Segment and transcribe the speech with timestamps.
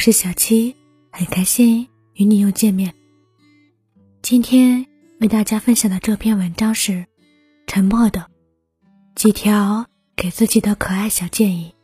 [0.00, 0.74] 是小七，
[1.12, 2.94] 很开心与你又见面。
[4.22, 4.86] 今天
[5.20, 6.92] 为大家分享的这篇文章是
[7.66, 8.26] 《沉默的
[9.14, 9.84] 几条
[10.16, 11.74] 给自己的可爱小建议》。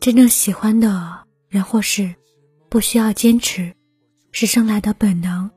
[0.00, 2.12] 真正喜欢的人或事，
[2.68, 3.72] 不需要坚持，
[4.32, 5.48] 是生来的本能，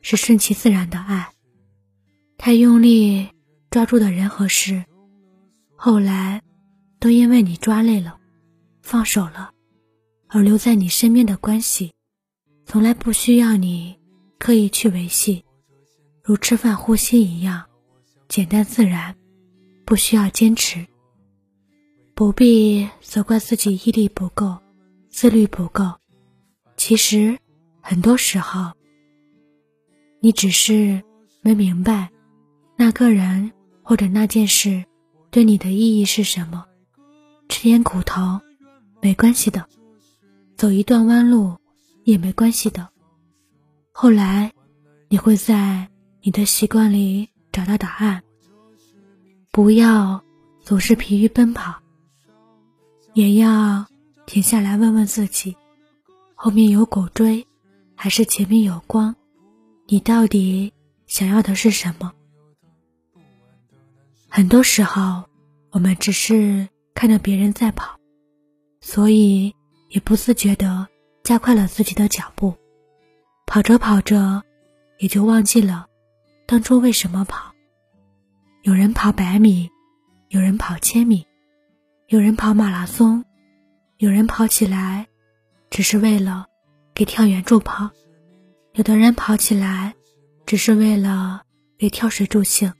[0.00, 1.28] 是顺其自然的爱。
[2.38, 3.28] 太用力
[3.68, 4.82] 抓住的人和事，
[5.74, 6.40] 后来
[6.98, 8.18] 都因为你抓累了，
[8.80, 9.50] 放手了。
[10.28, 11.92] 而留在你身边的关系，
[12.64, 13.98] 从来不需要你
[14.38, 15.44] 刻意去维系，
[16.22, 17.64] 如吃饭、呼吸一样
[18.28, 19.14] 简单自然，
[19.84, 20.86] 不需要坚持。
[22.14, 24.56] 不必责怪自己毅力不够、
[25.10, 25.84] 自律不够。
[26.76, 27.38] 其实，
[27.80, 28.72] 很多时候，
[30.20, 31.02] 你只是
[31.42, 32.10] 没明白
[32.74, 34.84] 那个人或者那件事
[35.30, 36.64] 对你的意义是什么。
[37.48, 38.40] 吃点苦头，
[39.00, 39.66] 没关系的。
[40.56, 41.58] 走一段弯路
[42.04, 42.88] 也没关系的。
[43.92, 44.52] 后来，
[45.10, 45.88] 你会在
[46.22, 48.22] 你的习惯里找到答案。
[49.50, 50.22] 不要
[50.62, 51.74] 总是疲于奔跑，
[53.12, 53.86] 也要
[54.24, 55.54] 停下来问问自己：
[56.34, 57.46] 后面有狗追，
[57.94, 59.14] 还是前面有光？
[59.86, 60.72] 你到底
[61.06, 62.12] 想要的是什么？
[64.28, 65.24] 很多时候，
[65.70, 67.98] 我们只是看着别人在跑，
[68.80, 69.54] 所以。
[69.88, 70.86] 也不自觉地
[71.22, 72.54] 加快了自己的脚步，
[73.46, 74.42] 跑着跑着，
[74.98, 75.86] 也就忘记了
[76.46, 77.52] 当初为什么跑。
[78.62, 79.70] 有人跑百米，
[80.28, 81.26] 有人跑千米，
[82.08, 83.24] 有人跑马拉松，
[83.98, 85.06] 有人跑起来
[85.70, 86.46] 只是为了
[86.94, 87.90] 给跳远助跑，
[88.74, 89.94] 有的人跑起来
[90.44, 91.42] 只是为了
[91.78, 92.72] 给跳水助兴。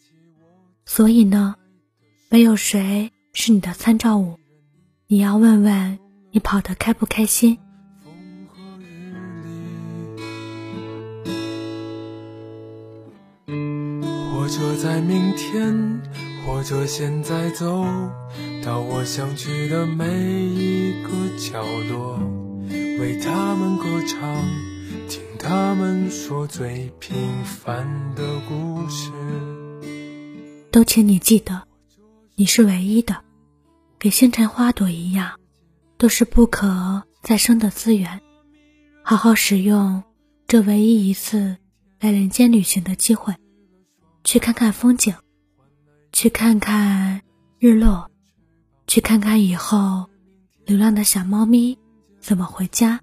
[0.84, 1.54] 所以呢，
[2.28, 4.38] 没有谁是你的参照物，
[5.06, 5.98] 你要问问。
[6.36, 7.56] 你跑得开不开心？
[13.46, 16.02] 或者在明天，
[16.44, 17.86] 或者现在走
[18.62, 20.04] 到我想去的每
[20.44, 21.08] 一个
[21.38, 22.18] 角落，
[22.68, 24.44] 为他们歌唱，
[25.08, 29.10] 听他们说最平凡的故事。
[30.70, 31.62] 都请你记得，
[32.34, 33.24] 你是唯一的，
[33.98, 35.30] 给星辰花朵一样。
[35.98, 38.20] 都是不可再生的资源，
[39.02, 40.02] 好好使用
[40.46, 41.56] 这唯一一次
[42.00, 43.34] 来人间旅行的机会，
[44.22, 45.14] 去看看风景，
[46.12, 47.22] 去看看
[47.58, 48.10] 日落，
[48.86, 50.08] 去看看以后
[50.64, 51.78] 流浪的小猫咪
[52.20, 53.00] 怎么回家，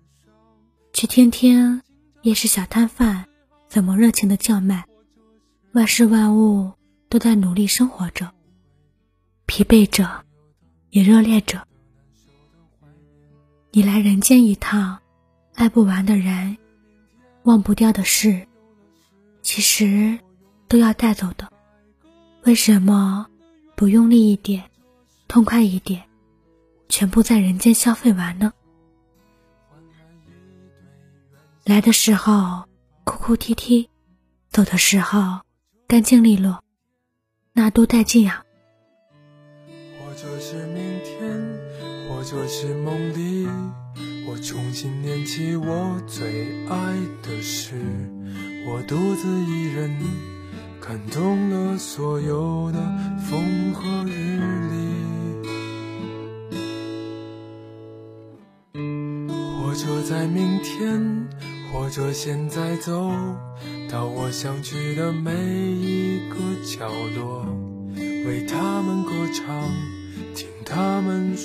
[0.93, 1.81] 去听听
[2.21, 3.25] 夜市小摊贩
[3.67, 4.85] 怎么热情的叫卖。
[5.71, 6.71] 万事万物
[7.09, 8.31] 都在努力生活着，
[9.47, 10.23] 疲惫着，
[10.91, 11.67] 也热烈着。
[13.75, 14.99] 你来人间一趟，
[15.55, 16.55] 爱不完的人，
[17.41, 18.47] 忘不掉的事，
[19.41, 20.19] 其实
[20.67, 21.51] 都要带走的。
[22.43, 23.25] 为什么
[23.75, 24.63] 不用力一点，
[25.27, 26.03] 痛快一点，
[26.87, 28.53] 全部在人间消费完呢？
[31.63, 32.65] 来的时候
[33.03, 33.89] 哭哭啼啼，
[34.51, 35.41] 走的时候
[35.87, 36.63] 干净利落，
[37.53, 38.42] 那多带劲啊！
[42.23, 43.47] 或是梦里。
[44.25, 47.75] 我重新念起我最爱的诗，
[48.65, 49.91] 我独自一人
[50.81, 52.79] 看懂了所有的
[53.19, 54.39] 风和日
[54.71, 54.73] 丽。
[59.61, 61.27] 或者在明天，
[61.71, 63.11] 或者现在走
[63.91, 67.45] 到我想去的每一个角落，
[67.97, 69.52] 为他们歌唱。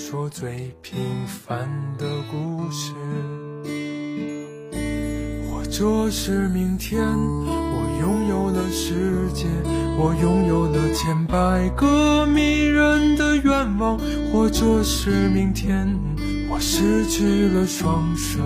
[0.09, 2.93] 说最平凡的故事，
[5.47, 9.45] 或者是明天我拥有了世界，
[9.99, 13.99] 我拥有了千百个迷人的愿望，
[14.33, 15.87] 或者是明天
[16.49, 18.41] 我失去了双手，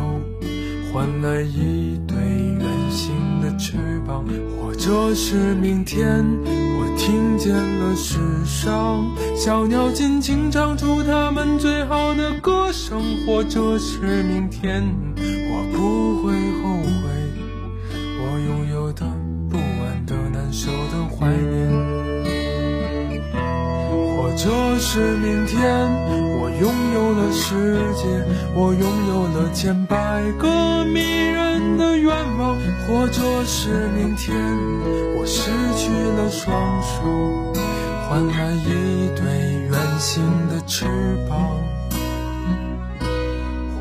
[0.92, 4.26] 换来一对圆形翅膀，
[4.60, 6.26] 或者是明天。
[6.46, 9.06] 我听见了世上
[9.36, 14.84] 小鸟尽情唱出它们最好的歌声，或者是明天，
[15.18, 17.10] 我不会后悔
[18.20, 19.06] 我拥有的
[19.50, 21.72] 不安的难受的怀念，
[24.16, 25.60] 或者是明天，
[26.40, 28.06] 我拥有了世界，
[28.56, 31.93] 我拥有了千百个迷人的，
[32.94, 34.38] 或者是明天，
[35.18, 37.02] 我失去了双手，
[38.08, 39.26] 换来一对
[39.68, 40.86] 圆形的翅
[41.28, 41.58] 膀。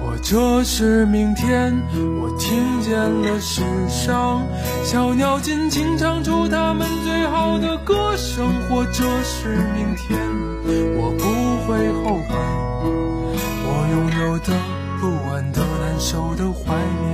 [0.00, 1.74] 或者是明天，
[2.22, 4.42] 我听见了世上
[4.82, 10.18] 小鸟尽情唱出它们最好的歌声；或者是明天，
[10.96, 11.24] 我不
[11.66, 12.34] 会后悔
[13.62, 13.94] 我拥
[14.24, 14.54] 有的、
[14.98, 16.74] 不安的、难受的怀
[17.04, 17.11] 念。